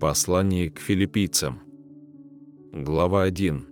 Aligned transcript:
Послание 0.00 0.70
к 0.70 0.78
филиппийцам. 0.78 1.60
Глава 2.72 3.24
1. 3.24 3.66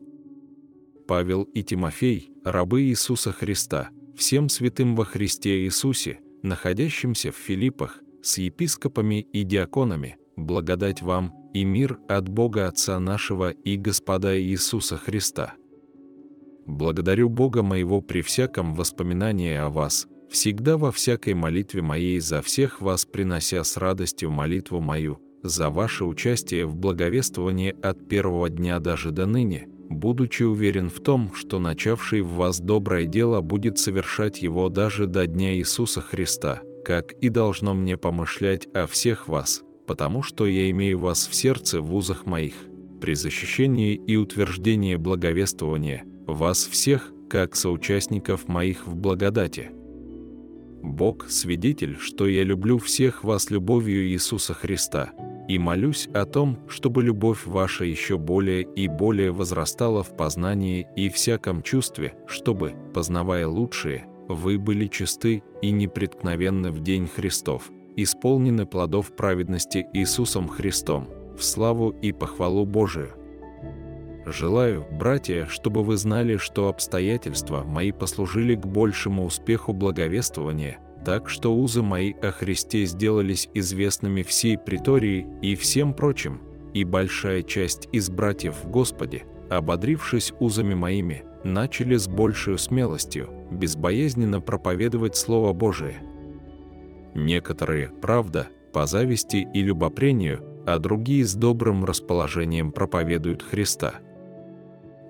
Павел 1.07 1.45
и 1.45 1.63
Тимофей, 1.63 2.31
рабы 2.45 2.83
Иисуса 2.83 3.33
Христа, 3.33 3.89
всем 4.15 4.51
святым 4.51 4.95
во 4.95 5.07
Христе 5.07 5.65
Иисусе, 5.65 6.21
находящимся 6.43 7.33
в 7.33 7.37
Филиппах, 7.37 8.03
с 8.21 8.37
епископами 8.37 9.23
и 9.33 9.43
диаконами, 9.43 10.19
благодать 10.37 11.01
вам 11.01 11.33
и 11.55 11.65
мир 11.65 11.99
от 12.09 12.29
Бога 12.29 12.69
Отца 12.69 13.01
нашего 13.01 13.49
и 13.49 13.79
Господа 13.79 14.39
Иисуса 14.39 14.99
Христа. 14.99 15.55
Благодарю 16.67 17.31
Бога 17.31 17.63
моего 17.63 18.03
при 18.03 18.21
всяком 18.21 18.75
воспоминании 18.75 19.55
о 19.55 19.71
вас, 19.71 20.07
всегда 20.29 20.77
во 20.77 20.93
всякой 20.93 21.33
молитве 21.33 21.81
моей 21.81 22.21
за 22.21 22.43
всех 22.43 22.83
вас 22.83 23.07
принося 23.07 23.65
с 23.65 23.79
радостью 23.79 24.31
молитву 24.31 24.83
мою, 24.83 25.23
за 25.43 25.71
ваше 25.71 26.05
участие 26.05 26.67
в 26.67 26.77
благовествовании 26.77 27.75
от 27.83 28.09
первого 28.09 28.49
дня 28.49 28.81
даже 28.81 29.11
до 29.11 29.27
ныне, 29.27 29.69
будучи 29.89 30.43
уверен 30.43 30.91
в 30.91 31.01
том, 31.01 31.33
что 31.35 31.59
начавший 31.59 32.21
в 32.21 32.29
вас 32.31 32.61
доброе 32.61 33.07
дело 33.07 33.41
будет 33.41 33.79
совершать 33.79 34.43
его 34.43 34.69
даже 34.69 35.07
до 35.07 35.27
дня 35.27 35.55
Иисуса 35.57 36.01
Христа, 36.01 36.63
как 36.85 37.13
и 37.13 37.29
должно 37.29 37.75
мне 37.75 37.97
помышлять 37.97 38.67
о 38.75 38.87
всех 38.87 39.29
вас, 39.29 39.63
потому 39.87 40.23
что 40.23 40.47
я 40.47 40.71
имею 40.71 40.99
вас 40.99 41.27
в 41.27 41.35
сердце 41.35 41.81
в 41.81 41.95
узах 41.95 42.27
моих, 42.27 42.55
при 43.01 43.15
защищении 43.15 43.95
и 43.95 44.17
утверждении 44.17 44.97
благовествования, 44.97 46.05
вас 46.27 46.67
всех, 46.67 47.13
как 47.31 47.55
соучастников 47.55 48.49
моих 48.49 48.87
в 48.87 48.97
благодати. 48.97 49.71
Бог– 50.83 51.27
свидетель, 51.29 51.97
что 51.99 52.27
я 52.27 52.45
люблю 52.45 52.79
всех 52.79 53.25
вас 53.25 53.51
любовью 53.51 54.09
Иисуса 54.09 54.55
Христа– 54.55 55.11
и 55.49 55.59
молюсь 55.59 56.09
о 56.13 56.27
том, 56.27 56.59
чтобы 56.69 57.03
любовь 57.03 57.47
ваша 57.47 57.85
еще 57.85 58.19
более 58.19 58.63
и 58.63 58.87
более 58.87 59.33
возрастала 59.33 60.03
в 60.03 60.15
познании 60.15 60.87
и 60.95 61.09
всяком 61.09 61.63
чувстве, 61.63 62.15
чтобы, 62.27 62.75
познавая 62.95 63.49
лучшее, 63.49 64.07
вы 64.29 64.59
были 64.59 64.87
чисты 64.87 65.43
и 65.63 65.71
непреткновенны 65.71 66.71
в 66.71 66.81
день 66.81 67.09
Христов, 67.09 67.71
исполнены 67.97 68.67
плодов 68.67 69.17
праведности 69.17 69.87
Иисусом 69.95 70.49
Христом, 70.49 71.09
в 71.37 71.43
славу 71.43 71.91
и 71.91 72.13
похвалу 72.13 72.67
Божию. 72.67 73.15
Желаю, 74.27 74.85
братья, 74.93 75.47
чтобы 75.47 75.83
вы 75.83 75.97
знали, 75.97 76.37
что 76.37 76.69
обстоятельства 76.69 77.65
мои 77.65 77.93
послужили 77.93 78.55
к 78.55 78.67
большему 78.67 79.25
успеху 79.25 79.73
благовествования– 79.73 80.79
так 81.09 81.31
что 81.31 81.57
узы 81.57 81.81
мои 81.81 82.13
о 82.21 82.33
Христе 82.33 82.85
сделались 82.85 83.49
известными 83.55 84.21
всей 84.21 84.59
притории 84.59 85.27
и 85.41 85.55
всем 85.55 85.95
прочим, 85.95 86.43
и 86.75 86.85
большая 86.85 87.43
часть 87.43 87.89
из 87.93 88.11
братьев 88.11 88.57
в 88.63 88.69
Господе, 88.69 89.25
ободрившись 89.49 90.35
узами 90.39 90.75
моими, 90.75 91.25
начали 91.45 91.97
с 91.97 92.07
большей 92.07 92.59
смелостью, 92.59 93.31
безбоязненно 93.51 94.43
проповедовать 94.43 95.17
Слово 95.17 95.55
Божие. 95.55 95.97
Некоторые, 97.15 97.89
правда, 97.89 98.49
по 98.75 98.85
зависти 98.85 99.49
и 99.55 99.63
любопрению, 99.63 100.45
а 100.67 100.79
другие 100.79 101.25
с 101.25 101.35
добрым 101.35 101.87
расположением 101.87 102.71
проповедуют 102.71 103.43
Христа. 103.43 103.95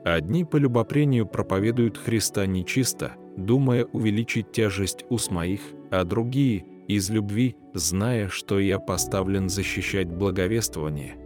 Одни 0.04 0.44
по 0.44 0.58
любопрению 0.58 1.26
проповедуют 1.26 1.98
Христа 1.98 2.46
нечисто, 2.46 3.14
думая 3.36 3.84
увеличить 3.86 4.52
тяжесть 4.52 5.04
уз 5.08 5.32
моих, 5.32 5.60
а 5.90 6.04
другие– 6.04 6.64
из 6.88 7.10
любви, 7.10 7.54
зная, 7.74 8.28
что 8.28 8.58
я 8.58 8.78
поставлен 8.78 9.48
защищать 9.48 10.08
благовествование. 10.08 11.16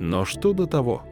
Но 0.00 0.24
что 0.24 0.52
до 0.52 0.66
того? 0.66 1.04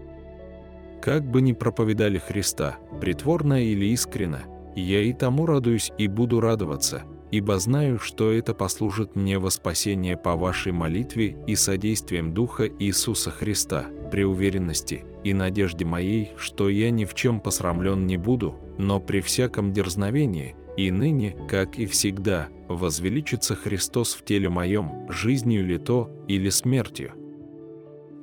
Как 1.01 1.25
бы 1.25 1.41
ни 1.41 1.53
проповедали 1.53 2.19
Христа, 2.19 2.79
притворно 3.01 3.63
или 3.65 3.87
искренно, 3.87 4.43
я 4.75 5.01
и 5.01 5.13
тому 5.13 5.47
радуюсь 5.47 5.93
и 5.97 6.09
буду 6.09 6.41
радоваться, 6.41 7.05
ибо 7.31 7.59
знаю, 7.61 8.01
что 8.01 8.33
это 8.33 8.53
послужит 8.53 9.15
мне 9.15 9.39
во 9.39 9.51
спасение 9.51 10.17
по 10.17 10.35
вашей 10.35 10.73
молитве 10.73 11.37
и 11.47 11.55
содействием 11.55 12.35
Духа 12.35 12.67
Иисуса 12.67 13.31
Христа, 13.31 13.87
при 14.11 14.25
уверенности 14.25 15.05
и 15.23 15.33
надежде 15.33 15.85
моей, 15.85 16.33
что 16.37 16.69
я 16.69 16.91
ни 16.91 17.05
в 17.05 17.15
чем 17.15 17.41
посрамлен 17.41 18.07
не 18.07 18.17
буду, 18.17 18.57
но 18.77 18.99
при 18.99 19.21
всяком 19.21 19.73
дерзновении– 19.73 20.57
и 20.77 20.91
ныне, 20.91 21.37
как 21.49 21.79
и 21.79 21.87
всегда, 21.87 22.49
возвеличится 22.69 23.55
Христос 23.55 24.15
в 24.15 24.25
теле 24.25 24.49
моем, 24.49 25.11
жизнью 25.11 25.65
ли 25.67 25.79
то 25.79 26.11
или 26.29 26.49
смертью. 26.51 27.13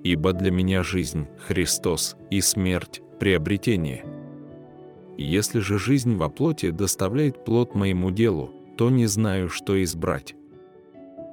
Ибо 0.03 0.33
для 0.33 0.51
меня 0.51 0.83
жизнь– 0.83 1.27
Христос, 1.47 2.17
и 2.29 2.41
смерть– 2.41 3.01
приобретение. 3.19 4.03
Если 5.17 5.59
же 5.59 5.79
жизнь 5.79 6.15
во 6.15 6.29
плоти 6.29 6.71
доставляет 6.71 7.45
плод 7.45 7.75
моему 7.75 8.11
делу, 8.11 8.51
то 8.77 8.89
не 8.89 9.05
знаю, 9.05 9.49
что 9.49 9.81
избрать. 9.83 10.35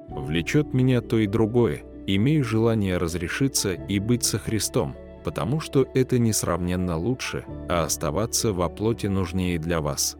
Влечет 0.07 0.73
меня 0.73 1.01
то 1.01 1.17
и 1.17 1.27
другое, 1.27 1.83
имею 2.07 2.43
желание 2.43 2.97
разрешиться 2.97 3.73
и 3.73 3.99
быть 3.99 4.23
со 4.23 4.37
Христом, 4.37 4.95
потому 5.23 5.59
что 5.59 5.87
это 5.93 6.19
несравненно 6.19 6.97
лучше, 6.97 7.45
а 7.69 7.83
оставаться 7.83 8.53
во 8.53 8.69
плоти 8.69 9.07
нужнее 9.07 9.57
для 9.59 9.81
вас. 9.81 10.17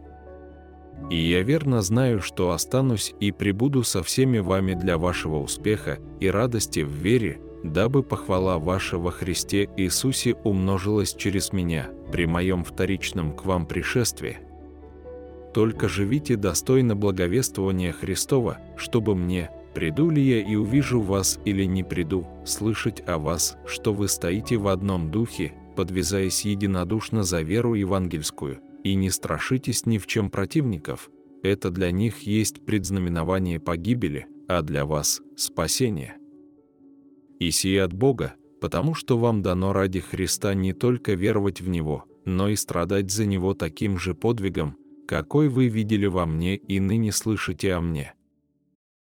И 1.10 1.16
я 1.16 1.42
верно 1.42 1.82
знаю, 1.82 2.22
что 2.22 2.50
останусь 2.50 3.14
и 3.20 3.32
пребуду 3.32 3.82
со 3.82 4.02
всеми 4.02 4.38
вами 4.38 4.74
для 4.74 4.98
вашего 4.98 5.36
успеха 5.38 5.98
и 6.20 6.28
радости 6.28 6.80
в 6.80 6.90
вере, 6.90 7.40
дабы 7.62 8.02
похвала 8.02 8.58
ваша 8.58 8.98
во 8.98 9.10
Христе 9.10 9.68
Иисусе 9.76 10.34
умножилась 10.44 11.14
через 11.14 11.52
меня 11.52 11.90
при 12.10 12.26
моем 12.26 12.64
вторичном 12.64 13.32
к 13.36 13.44
вам 13.44 13.66
пришествии. 13.66 14.38
Только 15.54 15.88
живите 15.88 16.36
достойно 16.36 16.96
благовествования 16.96 17.92
Христова, 17.92 18.58
чтобы 18.76 19.14
мне, 19.14 19.50
приду 19.74 20.10
ли 20.10 20.22
я 20.22 20.40
и 20.40 20.56
увижу 20.56 21.00
вас 21.00 21.38
или 21.44 21.64
не 21.64 21.84
приду, 21.84 22.26
слышать 22.44 23.02
о 23.06 23.18
вас, 23.18 23.56
что 23.66 23.92
вы 23.92 24.08
стоите 24.08 24.56
в 24.56 24.68
одном 24.68 25.10
духе, 25.10 25.52
подвязаясь 25.76 26.44
единодушно 26.44 27.22
за 27.22 27.42
веру 27.42 27.74
евангельскую, 27.74 28.60
и 28.84 28.94
не 28.94 29.10
страшитесь 29.10 29.86
ни 29.86 29.98
в 29.98 30.06
чем 30.06 30.30
противников, 30.30 31.10
это 31.42 31.70
для 31.70 31.90
них 31.90 32.20
есть 32.20 32.64
предзнаменование 32.64 33.58
погибели, 33.58 34.26
а 34.48 34.62
для 34.62 34.84
вас– 34.84 35.20
спасение. 35.36 36.16
И 37.38 37.50
сие 37.50 37.82
от 37.82 37.92
Бога, 37.92 38.34
потому 38.60 38.94
что 38.94 39.18
вам 39.18 39.42
дано 39.42 39.72
ради 39.72 40.00
Христа 40.00 40.54
не 40.54 40.72
только 40.72 41.14
веровать 41.14 41.60
в 41.60 41.68
Него, 41.68 42.04
но 42.24 42.48
и 42.48 42.56
страдать 42.56 43.10
за 43.10 43.26
Него 43.26 43.54
таким 43.54 43.98
же 43.98 44.14
подвигом, 44.14 44.76
какой 45.08 45.48
вы 45.48 45.66
видели 45.68 46.06
во 46.06 46.26
мне 46.26 46.56
и 46.56 46.78
ныне 46.78 47.10
слышите 47.10 47.74
о 47.74 47.80
мне. 47.80 48.14